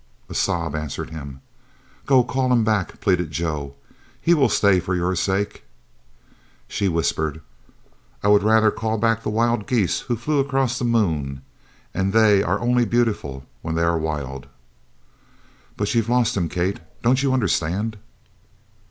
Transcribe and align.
A 0.29 0.33
sob 0.33 0.75
answered 0.75 1.11
him. 1.11 1.41
"Go 2.07 2.23
call 2.23 2.51
him 2.51 2.63
back," 2.63 2.99
pleaded 3.01 3.29
Joe. 3.29 3.75
"He 4.19 4.33
will 4.33 4.49
stay 4.49 4.79
for 4.79 4.95
your 4.95 5.15
sake." 5.15 5.63
She 6.67 6.87
whispered: 6.87 7.39
"I 8.23 8.27
would 8.27 8.41
rather 8.41 8.71
call 8.71 8.97
back 8.97 9.21
the 9.21 9.29
wild 9.29 9.67
geese 9.67 9.99
who 10.09 10.15
flew 10.15 10.39
across 10.39 10.79
the 10.79 10.85
moon. 10.85 11.43
And 11.93 12.13
they 12.13 12.41
are 12.41 12.59
only 12.59 12.83
beautiful 12.83 13.45
when 13.61 13.75
they 13.75 13.83
are 13.83 13.95
wild!" 13.99 14.47
"But 15.77 15.93
you've 15.93 16.09
lost 16.09 16.35
him, 16.35 16.49
Kate, 16.49 16.79
don't 17.03 17.21
you 17.21 17.31
understand?" 17.31 17.97